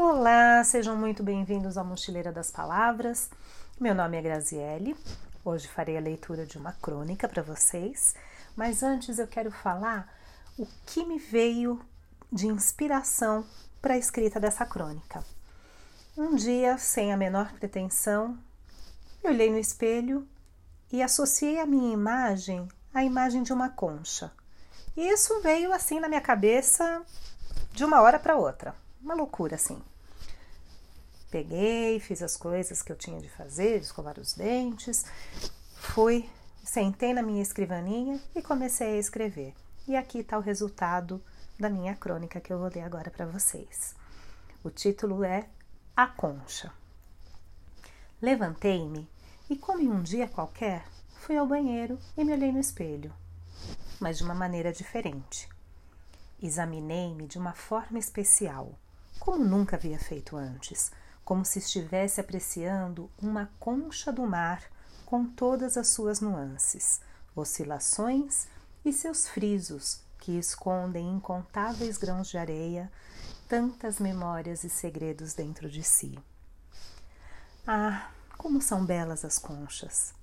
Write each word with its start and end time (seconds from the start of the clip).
Olá, 0.00 0.62
sejam 0.62 0.96
muito 0.96 1.24
bem-vindos 1.24 1.76
ao 1.76 1.84
Mochileira 1.84 2.30
das 2.30 2.52
Palavras. 2.52 3.28
Meu 3.80 3.96
nome 3.96 4.16
é 4.16 4.22
Graziele. 4.22 4.96
Hoje 5.44 5.66
farei 5.66 5.96
a 5.96 6.00
leitura 6.00 6.46
de 6.46 6.56
uma 6.56 6.72
crônica 6.74 7.28
para 7.28 7.42
vocês, 7.42 8.14
mas 8.54 8.84
antes 8.84 9.18
eu 9.18 9.26
quero 9.26 9.50
falar 9.50 10.08
o 10.56 10.64
que 10.86 11.04
me 11.04 11.18
veio 11.18 11.84
de 12.30 12.46
inspiração 12.46 13.44
para 13.82 13.94
a 13.94 13.98
escrita 13.98 14.38
dessa 14.38 14.64
crônica. 14.64 15.24
Um 16.16 16.36
dia, 16.36 16.78
sem 16.78 17.12
a 17.12 17.16
menor 17.16 17.52
pretensão, 17.54 18.38
eu 19.24 19.32
olhei 19.32 19.50
no 19.50 19.58
espelho 19.58 20.28
e 20.92 21.02
associei 21.02 21.58
a 21.58 21.66
minha 21.66 21.92
imagem 21.92 22.68
à 22.94 23.02
imagem 23.02 23.42
de 23.42 23.52
uma 23.52 23.68
concha. 23.68 24.30
E 24.96 25.08
isso 25.08 25.40
veio 25.40 25.72
assim 25.72 25.98
na 25.98 26.08
minha 26.08 26.20
cabeça 26.20 27.02
de 27.72 27.84
uma 27.84 28.00
hora 28.00 28.20
para 28.20 28.36
outra. 28.36 28.76
Uma 29.00 29.14
loucura 29.14 29.54
assim. 29.54 29.80
Peguei, 31.30 32.00
fiz 32.00 32.22
as 32.22 32.36
coisas 32.36 32.82
que 32.82 32.90
eu 32.90 32.96
tinha 32.96 33.20
de 33.20 33.28
fazer, 33.28 33.80
escovar 33.80 34.18
os 34.18 34.32
dentes, 34.32 35.04
fui, 35.74 36.28
sentei 36.64 37.12
na 37.12 37.22
minha 37.22 37.42
escrivaninha 37.42 38.20
e 38.34 38.42
comecei 38.42 38.96
a 38.96 38.98
escrever. 38.98 39.54
E 39.86 39.94
aqui 39.94 40.18
está 40.18 40.38
o 40.38 40.42
resultado 40.42 41.22
da 41.58 41.68
minha 41.68 41.94
crônica 41.94 42.40
que 42.40 42.52
eu 42.52 42.58
vou 42.58 42.70
ler 42.74 42.82
agora 42.82 43.10
para 43.10 43.26
vocês. 43.26 43.94
O 44.64 44.70
título 44.70 45.22
é 45.22 45.48
A 45.96 46.06
Concha. 46.06 46.72
Levantei-me 48.20 49.08
e, 49.48 49.56
como 49.56 49.80
em 49.80 49.88
um 49.88 50.02
dia 50.02 50.26
qualquer, 50.26 50.84
fui 51.20 51.36
ao 51.36 51.46
banheiro 51.46 51.98
e 52.16 52.24
me 52.24 52.32
olhei 52.32 52.50
no 52.50 52.58
espelho, 52.58 53.12
mas 54.00 54.18
de 54.18 54.24
uma 54.24 54.34
maneira 54.34 54.72
diferente. 54.72 55.48
Examinei-me 56.42 57.26
de 57.26 57.38
uma 57.38 57.52
forma 57.52 57.98
especial 57.98 58.78
como 59.28 59.44
nunca 59.44 59.76
havia 59.76 59.98
feito 59.98 60.38
antes, 60.38 60.90
como 61.22 61.44
se 61.44 61.58
estivesse 61.58 62.18
apreciando 62.18 63.10
uma 63.20 63.50
concha 63.60 64.10
do 64.10 64.26
mar 64.26 64.62
com 65.04 65.26
todas 65.26 65.76
as 65.76 65.88
suas 65.88 66.18
nuances, 66.18 67.02
oscilações 67.36 68.46
e 68.82 68.90
seus 68.90 69.28
frisos 69.28 70.00
que 70.18 70.38
escondem 70.38 71.12
incontáveis 71.12 71.98
grãos 71.98 72.28
de 72.28 72.38
areia, 72.38 72.90
tantas 73.46 74.00
memórias 74.00 74.64
e 74.64 74.70
segredos 74.70 75.34
dentro 75.34 75.68
de 75.68 75.82
si. 75.82 76.18
Ah, 77.66 78.10
como 78.38 78.62
são 78.62 78.86
belas 78.86 79.26
as 79.26 79.38
conchas! 79.38 80.14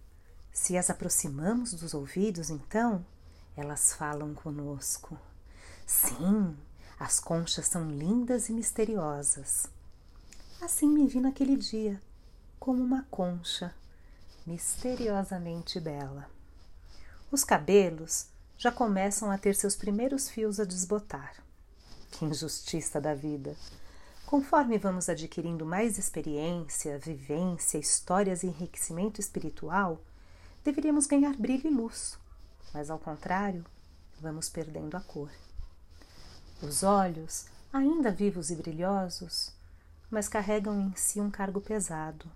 Se 0.52 0.76
as 0.76 0.89
aproximamos 0.89 1.76
dos 1.76 1.94
ouvidos, 1.94 2.50
então, 2.50 3.06
elas 3.56 3.94
falam 3.94 4.33
conosco. 4.33 5.16
Sim, 5.86 6.58
as 7.06 7.20
conchas 7.20 7.67
são 7.67 7.88
lindas 7.88 8.50
e 8.50 8.52
misteriosas. 8.52 9.67
Assim 10.59 10.89
me 10.89 11.06
vi 11.06 11.20
naquele 11.20 11.56
dia, 11.56 12.02
como 12.59 12.84
uma 12.84 13.06
concha, 13.11 13.75
misteriosamente 14.44 15.80
bela. 15.80 16.28
Os 17.31 17.44
cabelos 17.44 18.26
já 18.58 18.72
começam 18.72 19.30
a 19.30 19.38
ter 19.38 19.53
seus 19.53 19.76
primeiros 19.76 20.28
fios 20.28 20.59
a 20.59 20.66
desbotar. 20.66 21.36
Que 22.09 22.26
injustiça 22.26 23.00
da 23.00 23.14
vida! 23.14 23.56
Conforme 24.26 24.80
vamos 24.80 25.08
adquirindo 25.08 25.64
mais 25.64 26.00
experiência, 26.00 26.98
vivência, 26.98 27.78
histórias 27.78 28.42
e 28.42 28.48
enriquecimento 28.48 29.22
espiritual, 29.22 30.02
deveríamos 30.64 31.06
ganhar 31.06 31.36
brilho 31.36 31.67
e 31.70 31.72
luz, 31.72 32.17
mas 32.73 32.89
ao 32.89 32.98
contrário, 32.98 33.64
vamos 34.20 34.50
perdendo 34.50 34.98
a 34.98 35.02
cor. 35.02 35.30
Os 36.61 36.84
olhos, 36.84 37.48
ainda 37.72 38.09
vivos 38.11 38.50
e 38.50 38.56
brilhosos, 38.56 39.52
mas 40.09 40.30
carregam 40.30 40.80
em 40.80 40.95
si 40.95 41.20
um 41.20 41.30
cargo 41.30 41.59
pesado. 41.59 42.31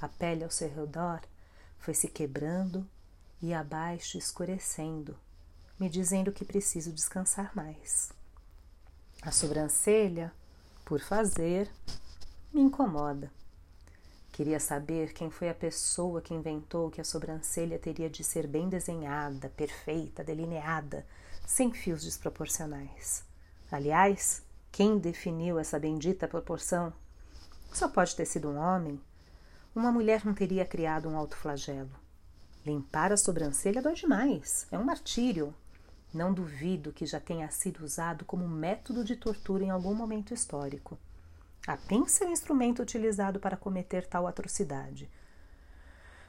A 0.00 0.08
pele 0.08 0.42
ao 0.42 0.50
seu 0.50 0.68
redor 0.68 1.20
foi 1.78 1.94
se 1.94 2.08
quebrando 2.08 2.84
e 3.40 3.54
abaixo 3.54 4.18
escurecendo, 4.18 5.16
me 5.78 5.88
dizendo 5.88 6.32
que 6.32 6.44
preciso 6.44 6.92
descansar 6.92 7.54
mais. 7.54 8.12
A 9.22 9.30
sobrancelha, 9.30 10.32
por 10.84 11.00
fazer, 11.00 11.70
me 12.52 12.60
incomoda. 12.60 13.30
Queria 14.32 14.58
saber 14.58 15.12
quem 15.12 15.30
foi 15.30 15.48
a 15.48 15.54
pessoa 15.54 16.20
que 16.20 16.34
inventou 16.34 16.90
que 16.90 17.00
a 17.00 17.04
sobrancelha 17.04 17.78
teria 17.78 18.10
de 18.10 18.24
ser 18.24 18.48
bem 18.48 18.68
desenhada, 18.68 19.48
perfeita, 19.50 20.24
delineada, 20.24 21.06
sem 21.46 21.72
fios 21.72 22.02
desproporcionais. 22.02 23.22
Aliás, 23.74 24.40
quem 24.70 24.98
definiu 24.98 25.58
essa 25.58 25.80
bendita 25.80 26.28
proporção? 26.28 26.92
Só 27.72 27.88
pode 27.88 28.14
ter 28.14 28.24
sido 28.24 28.48
um 28.48 28.56
homem. 28.56 29.00
Uma 29.74 29.90
mulher 29.90 30.24
não 30.24 30.32
teria 30.32 30.64
criado 30.64 31.08
um 31.08 31.18
alto 31.18 31.36
flagelo. 31.36 31.90
Limpar 32.64 33.10
a 33.10 33.16
sobrancelha 33.16 33.82
dói 33.82 33.94
demais, 33.94 34.68
é 34.70 34.78
um 34.78 34.84
martírio. 34.84 35.52
Não 36.12 36.32
duvido 36.32 36.92
que 36.92 37.04
já 37.04 37.18
tenha 37.18 37.50
sido 37.50 37.84
usado 37.84 38.24
como 38.24 38.46
método 38.48 39.02
de 39.02 39.16
tortura 39.16 39.64
em 39.64 39.70
algum 39.70 39.92
momento 39.92 40.32
histórico. 40.32 40.96
A 41.66 41.76
pinça 41.76 42.22
é 42.22 42.28
o 42.28 42.30
instrumento 42.30 42.80
utilizado 42.80 43.40
para 43.40 43.56
cometer 43.56 44.06
tal 44.06 44.28
atrocidade. 44.28 45.10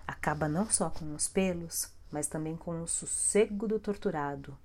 Acaba 0.07 0.49
não 0.49 0.67
só 0.67 0.89
com 0.89 1.13
os 1.13 1.27
pelos, 1.27 1.91
mas 2.09 2.25
também 2.25 2.57
com 2.57 2.81
o 2.81 2.87
sossego 2.87 3.67
do 3.67 3.79
torturado. 3.79 4.57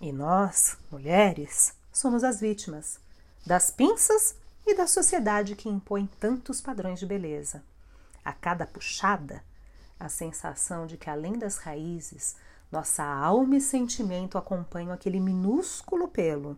E 0.00 0.10
nós, 0.10 0.78
mulheres, 0.90 1.76
somos 1.92 2.24
as 2.24 2.40
vítimas 2.40 2.98
das 3.44 3.70
pinças 3.70 4.36
e 4.66 4.74
da 4.74 4.86
sociedade 4.86 5.56
que 5.56 5.68
impõe 5.68 6.06
tantos 6.20 6.60
padrões 6.60 6.98
de 6.98 7.06
beleza. 7.06 7.62
A 8.24 8.32
cada 8.32 8.66
puxada, 8.66 9.42
a 9.98 10.08
sensação 10.08 10.86
de 10.86 10.96
que 10.96 11.10
além 11.10 11.38
das 11.38 11.58
raízes, 11.58 12.36
nossa 12.70 13.04
alma 13.04 13.56
e 13.56 13.60
sentimento 13.60 14.38
acompanham 14.38 14.92
aquele 14.92 15.20
minúsculo 15.20 16.08
pelo, 16.08 16.56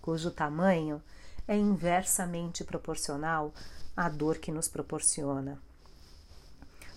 cujo 0.00 0.30
tamanho 0.30 1.02
é 1.46 1.56
inversamente 1.56 2.62
proporcional 2.62 3.52
à 3.96 4.08
dor 4.08 4.38
que 4.38 4.52
nos 4.52 4.68
proporciona. 4.68 5.58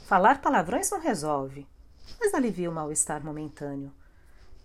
Falar 0.06 0.42
palavrões 0.42 0.92
não 0.92 1.00
resolve, 1.00 1.66
mas 2.20 2.34
alivia 2.34 2.70
o 2.70 2.74
mal-estar 2.74 3.24
momentâneo, 3.24 3.94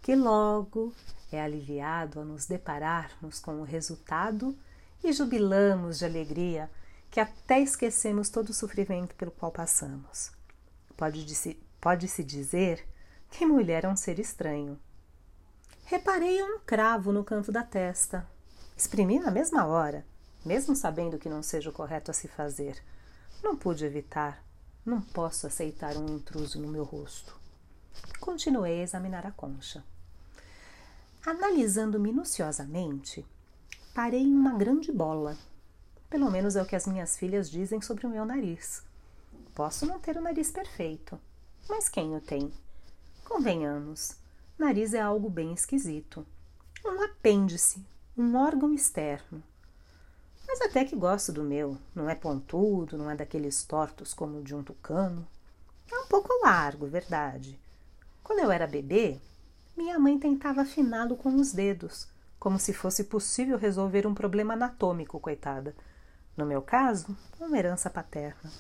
que 0.07 0.15
logo 0.15 0.95
é 1.33 1.43
aliviado 1.43 2.21
ao 2.21 2.25
nos 2.25 2.47
depararmos 2.47 3.41
com 3.41 3.61
o 3.61 3.65
resultado 3.65 4.57
e 5.03 5.13
jubilamos 5.13 5.99
de 5.99 6.05
alegria 6.05 6.71
que 7.11 7.19
até 7.19 7.59
esquecemos 7.59 8.29
todo 8.29 8.51
o 8.51 8.55
sofrimento 8.55 9.17
pelo 9.17 9.33
qual 9.33 9.51
passamos. 9.51 10.31
Pode-se 10.97 11.61
pode 11.81 12.07
-se 12.07 12.23
dizer 12.23 12.87
que 13.33 13.45
mulher 13.45 13.85
é 13.85 13.89
um 13.89 13.97
ser 13.97 14.21
estranho. 14.21 14.79
Reparei 15.87 16.41
um 16.41 16.61
cravo 16.61 17.11
no 17.11 17.25
canto 17.25 17.51
da 17.51 17.65
testa. 17.65 18.25
Exprimi 18.77 19.19
na 19.19 19.33
mesma 19.33 19.67
hora, 19.67 20.07
mesmo 20.45 20.77
sabendo 20.77 21.19
que 21.19 21.29
não 21.29 21.43
seja 21.43 21.71
o 21.71 21.73
correto 21.73 22.13
a 22.13 22.15
se 22.15 22.29
fazer. 22.29 22.81
Não 23.43 23.57
pude 23.57 23.85
evitar. 23.85 24.41
Não 24.85 25.01
posso 25.01 25.49
aceitar 25.49 25.97
um 25.97 26.07
intruso 26.15 26.61
no 26.61 26.69
meu 26.69 26.85
rosto. 26.85 27.37
Continuei 28.21 28.79
a 28.79 28.85
examinar 28.85 29.27
a 29.27 29.33
concha. 29.33 29.83
Analisando 31.27 31.99
minuciosamente, 31.99 33.27
parei 33.93 34.23
em 34.23 34.33
uma 34.33 34.57
grande 34.57 34.93
bola. 34.93 35.37
Pelo 36.09 36.31
menos 36.31 36.55
é 36.55 36.63
o 36.63 36.65
que 36.65 36.77
as 36.77 36.87
minhas 36.87 37.19
filhas 37.19 37.51
dizem 37.51 37.81
sobre 37.81 38.07
o 38.07 38.09
meu 38.09 38.25
nariz. 38.25 38.85
Posso 39.53 39.85
não 39.87 39.99
ter 39.99 40.17
o 40.17 40.21
nariz 40.21 40.53
perfeito, 40.53 41.19
mas 41.69 41.89
quem 41.89 42.15
o 42.15 42.21
tem? 42.21 42.53
Convenhamos, 43.25 44.15
nariz 44.57 44.95
é 44.95 45.01
algo 45.01 45.29
bem 45.29 45.53
esquisito. 45.53 46.25
Um 46.85 47.03
apêndice, 47.03 47.85
um 48.17 48.37
órgão 48.37 48.73
externo. 48.73 49.43
Mas 50.47 50.61
até 50.61 50.85
que 50.85 50.95
gosto 50.95 51.33
do 51.33 51.43
meu. 51.43 51.77
Não 51.93 52.09
é 52.09 52.15
pontudo, 52.15 52.97
não 52.97 53.11
é 53.11 53.17
daqueles 53.17 53.65
tortos 53.65 54.15
como 54.15 54.39
o 54.39 54.45
de 54.45 54.55
um 54.55 54.63
tucano. 54.63 55.27
É 55.91 55.99
um 55.99 56.07
pouco 56.07 56.29
largo, 56.45 56.87
verdade. 56.87 57.59
Quando 58.23 58.39
eu 58.39 58.53
era 58.53 58.65
bebê, 58.65 59.21
minha 59.77 59.99
mãe 59.99 60.19
tentava 60.19 60.63
afiná-lo 60.63 61.17
com 61.17 61.35
os 61.37 61.53
dedos, 61.53 62.09
como 62.39 62.59
se 62.59 62.73
fosse 62.73 63.05
possível 63.05 63.59
resolver 63.59 64.07
um 64.07 64.15
problema 64.15 64.55
anatômico, 64.55 65.21
coitada. 65.21 65.77
No 66.35 66.47
meu 66.47 66.63
caso, 66.63 67.15
uma 67.39 67.59
herança 67.59 67.91
paterna. 67.91 68.51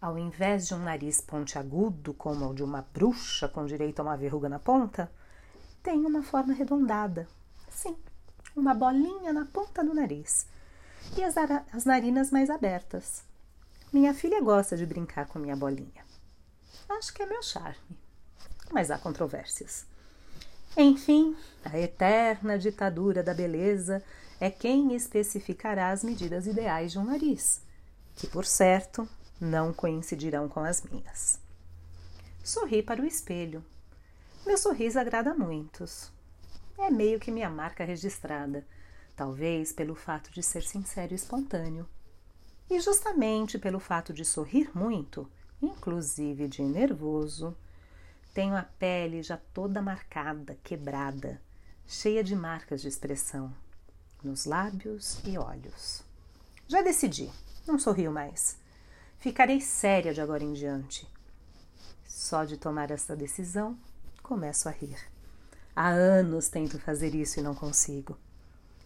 Ao 0.00 0.16
invés 0.16 0.68
de 0.68 0.74
um 0.74 0.78
nariz 0.78 1.20
pontiagudo, 1.20 2.14
como 2.14 2.48
o 2.48 2.54
de 2.54 2.62
uma 2.62 2.82
bruxa 2.94 3.48
com 3.48 3.66
direito 3.66 3.98
a 3.98 4.04
uma 4.04 4.16
verruga 4.16 4.48
na 4.48 4.60
ponta, 4.60 5.10
tem 5.82 6.06
uma 6.06 6.22
forma 6.22 6.52
arredondada. 6.52 7.26
Sim, 7.68 7.96
uma 8.54 8.74
bolinha 8.74 9.32
na 9.32 9.44
ponta 9.44 9.82
do 9.82 9.92
nariz. 9.92 10.46
E 11.16 11.24
as, 11.24 11.36
as 11.72 11.84
narinas 11.84 12.30
mais 12.30 12.48
abertas. 12.48 13.24
Minha 13.92 14.14
filha 14.14 14.40
gosta 14.40 14.76
de 14.76 14.86
brincar 14.86 15.26
com 15.26 15.38
minha 15.40 15.56
bolinha. 15.56 16.06
Acho 16.88 17.12
que 17.12 17.22
é 17.22 17.26
meu 17.26 17.42
charme 17.42 18.07
mas 18.70 18.90
há 18.90 18.98
controvérsias. 18.98 19.86
Enfim, 20.76 21.36
a 21.64 21.78
eterna 21.78 22.58
ditadura 22.58 23.22
da 23.22 23.34
beleza 23.34 24.02
é 24.40 24.50
quem 24.50 24.94
especificará 24.94 25.90
as 25.90 26.04
medidas 26.04 26.46
ideais 26.46 26.92
de 26.92 26.98
um 26.98 27.04
nariz, 27.04 27.60
que, 28.14 28.26
por 28.26 28.44
certo, 28.44 29.08
não 29.40 29.72
coincidirão 29.72 30.48
com 30.48 30.60
as 30.60 30.82
minhas. 30.82 31.40
Sorri 32.44 32.82
para 32.82 33.02
o 33.02 33.06
espelho. 33.06 33.64
Meu 34.46 34.56
sorriso 34.56 34.98
agrada 34.98 35.32
a 35.32 35.34
muitos. 35.34 36.10
É 36.78 36.90
meio 36.90 37.18
que 37.18 37.30
minha 37.30 37.50
marca 37.50 37.84
registrada, 37.84 38.64
talvez 39.16 39.72
pelo 39.72 39.94
fato 39.94 40.30
de 40.30 40.42
ser 40.42 40.62
sincero 40.62 41.12
e 41.12 41.16
espontâneo. 41.16 41.88
E 42.70 42.78
justamente 42.80 43.58
pelo 43.58 43.80
fato 43.80 44.12
de 44.12 44.24
sorrir 44.24 44.70
muito, 44.74 45.28
inclusive 45.60 46.46
de 46.46 46.62
nervoso, 46.62 47.56
tenho 48.38 48.54
a 48.54 48.62
pele 48.62 49.20
já 49.20 49.36
toda 49.36 49.82
marcada, 49.82 50.56
quebrada, 50.62 51.42
cheia 51.88 52.22
de 52.22 52.36
marcas 52.36 52.80
de 52.80 52.86
expressão 52.86 53.52
nos 54.22 54.44
lábios 54.44 55.20
e 55.24 55.36
olhos. 55.36 56.04
Já 56.68 56.80
decidi, 56.80 57.28
não 57.66 57.80
sorrio 57.80 58.12
mais. 58.12 58.56
Ficarei 59.18 59.60
séria 59.60 60.14
de 60.14 60.20
agora 60.20 60.44
em 60.44 60.52
diante. 60.52 61.04
Só 62.06 62.44
de 62.44 62.56
tomar 62.56 62.92
essa 62.92 63.16
decisão, 63.16 63.76
começo 64.22 64.68
a 64.68 64.70
rir. 64.70 65.00
Há 65.74 65.88
anos 65.88 66.48
tento 66.48 66.78
fazer 66.78 67.16
isso 67.16 67.40
e 67.40 67.42
não 67.42 67.56
consigo. 67.56 68.16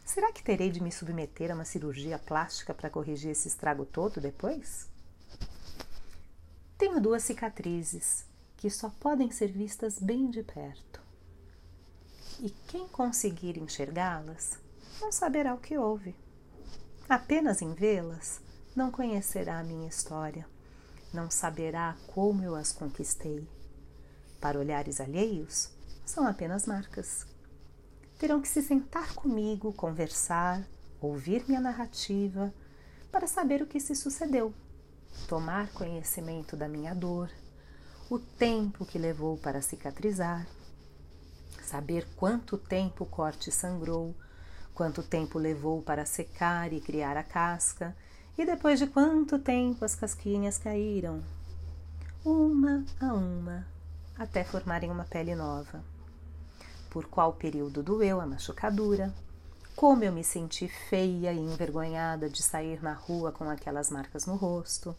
Será 0.03 0.33
que 0.33 0.43
terei 0.43 0.71
de 0.71 0.83
me 0.83 0.91
submeter 0.91 1.51
a 1.51 1.55
uma 1.55 1.67
cirurgia 1.67 2.19
plástica 2.19 2.73
para 2.73 2.89
corrigir 2.89 3.33
esse 3.33 3.49
estrago 3.49 3.85
todo 3.85 4.19
depois? 4.19 4.89
Tenho 6.79 6.99
duas 7.03 7.23
cicatrizes 7.23 8.32
que 8.63 8.71
só 8.71 8.91
podem 9.01 9.29
ser 9.29 9.51
vistas 9.51 9.99
bem 9.99 10.31
de 10.31 10.45
perto. 10.45 11.03
E 12.39 12.49
quem 12.69 12.87
conseguir 12.87 13.59
enxergá-las 13.59 14.57
não 15.01 15.11
saberá 15.11 15.53
o 15.53 15.59
que 15.59 15.77
houve. 15.77 16.15
Apenas 17.09 17.61
em 17.61 17.75
vê-las, 17.75 18.41
não 18.77 18.89
conhecerá 18.93 19.59
a 19.59 19.65
minha 19.65 19.89
história, 19.89 20.47
não 21.13 21.29
saberá 21.29 21.97
como 22.15 22.41
eu 22.45 22.55
as 22.55 22.71
conquistei. 22.71 23.45
Para 24.41 24.61
olhares 24.61 25.01
alheios, 25.01 25.69
são 26.07 26.25
apenas 26.25 26.65
marcas. 26.65 27.27
Terão 28.17 28.41
que 28.41 28.49
se 28.49 28.63
sentar 28.63 29.13
comigo, 29.13 29.73
conversar, 29.73 30.65
ouvir 31.01 31.45
minha 31.49 31.61
narrativa, 31.61 32.55
para 33.11 33.27
saber 33.27 33.61
o 33.61 33.67
que 33.67 33.81
se 33.81 33.97
sucedeu, 33.97 34.55
tomar 35.27 35.73
conhecimento 35.73 36.57
da 36.57 36.69
minha 36.69 36.95
dor, 36.95 37.29
o 38.13 38.19
tempo 38.19 38.85
que 38.85 38.99
levou 38.99 39.39
para 39.39 39.63
cicatrizar, 39.63 40.47
saber 41.63 42.07
quanto 42.15 42.59
tempo 42.59 43.05
o 43.05 43.07
corte 43.07 43.51
sangrou, 43.51 44.15
quanto 44.75 45.03
tempo 45.03 45.39
levou 45.39 45.81
para 45.81 46.05
secar 46.05 46.75
e 46.75 46.81
criar 46.83 47.17
a 47.17 47.23
casca, 47.23 47.97
e 48.37 48.45
depois 48.45 48.79
de 48.79 48.87
quanto 48.87 49.39
tempo 49.39 49.83
as 49.83 49.95
casquinhas 49.95 50.59
caíram, 50.59 51.25
uma 52.23 52.85
a 53.01 53.15
uma, 53.15 53.67
até 54.19 54.45
formarem 54.45 54.91
uma 54.91 55.05
pele 55.05 55.35
nova. 55.35 55.83
Por 56.91 57.07
qual 57.07 57.33
período 57.33 57.83
doeu 57.83 58.21
a 58.21 58.27
machucadura, 58.27 59.11
como 59.75 60.05
eu 60.05 60.13
me 60.13 60.23
senti 60.23 60.69
feia 60.69 61.33
e 61.33 61.39
envergonhada 61.39 62.29
de 62.29 62.43
sair 62.43 62.83
na 62.83 62.93
rua 62.93 63.33
com 63.33 63.49
aquelas 63.49 63.89
marcas 63.89 64.27
no 64.27 64.37
rosto. 64.37 64.95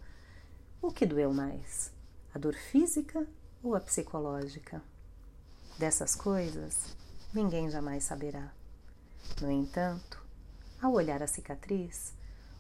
O 0.82 0.92
que 0.92 1.06
doeu 1.06 1.32
mais? 1.32 1.94
A 2.34 2.40
dor 2.40 2.56
física 2.56 3.28
ou 3.62 3.76
a 3.76 3.80
psicológica? 3.80 4.82
Dessas 5.78 6.16
coisas, 6.16 6.96
ninguém 7.32 7.70
jamais 7.70 8.06
saberá. 8.06 8.52
No 9.40 9.52
entanto, 9.52 10.20
ao 10.82 10.94
olhar 10.94 11.22
a 11.22 11.28
cicatriz, 11.28 12.12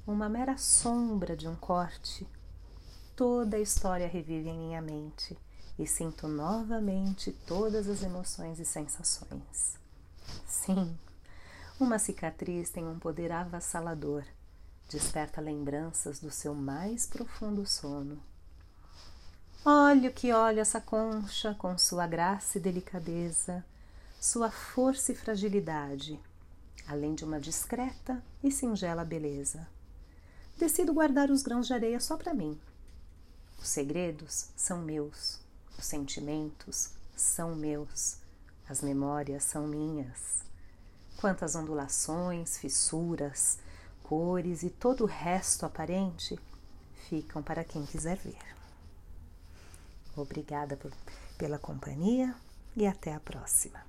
uma 0.06 0.30
mera 0.30 0.58
sombra 0.58 1.36
de 1.36 1.48
um 1.48 1.56
corte, 1.56 2.28
toda 3.16 3.58
a 3.58 3.60
história 3.60 4.08
revive 4.08 4.50
em 4.50 4.60
minha 4.60 4.82
mente 4.82 5.36
e 5.80 5.88
sinto 5.88 6.28
novamente 6.28 7.32
todas 7.48 7.88
as 7.88 8.04
emoções 8.04 8.60
e 8.60 8.66
sensações. 8.66 9.76
Sim, 10.46 10.96
uma 11.80 11.98
cicatriz 11.98 12.70
tem 12.70 12.86
um 12.88 13.00
poder 13.00 13.32
avassalador, 13.32 14.24
desperta 14.88 15.42
lembranças 15.42 16.20
do 16.20 16.30
seu 16.30 16.54
mais 16.54 17.08
profundo 17.08 17.66
sono. 17.66 18.22
Olho 19.66 20.12
que 20.12 20.34
olho 20.34 20.60
essa 20.60 20.82
concha 20.82 21.54
com 21.56 21.78
sua 21.78 22.06
graça 22.06 22.58
e 22.58 22.62
delicadeza, 22.62 23.64
sua 24.20 24.52
força 24.52 25.12
e 25.12 25.16
fragilidade 25.16 26.20
além 26.88 27.16
de 27.16 27.24
uma 27.24 27.40
discreta 27.40 28.24
e 28.44 28.52
singela 28.52 29.06
beleza. 29.06 29.68
Decido 30.58 30.94
guardar 30.94 31.30
os 31.32 31.42
grãos 31.42 31.68
de 31.68 31.74
areia 31.74 32.00
só 32.00 32.18
para 32.18 32.34
mim. 32.34 32.60
Os 33.60 33.70
segredos 33.70 34.50
são 34.56 34.82
meus, 34.82 35.40
os 35.78 35.86
sentimentos 35.86 36.92
são 37.16 37.56
meus, 37.56 38.18
as 38.68 38.82
memórias 38.82 39.44
são 39.44 39.68
minhas. 39.68 40.44
Quantas 41.18 41.56
ondulações, 41.56 42.58
fissuras, 42.58 43.58
cores 44.04 44.64
e 44.64 44.70
todo 44.70 45.06
o 45.06 45.08
resto 45.08 45.66
aparente 45.66 46.38
ficam 47.08 47.42
para 47.42 47.64
quem 47.64 47.86
quiser 47.86 48.18
ver. 48.18 48.63
Obrigada 50.16 50.78
por, 50.78 50.92
pela 51.38 51.58
companhia 51.58 52.36
e 52.76 52.86
até 52.86 53.14
a 53.14 53.20
próxima. 53.20 53.80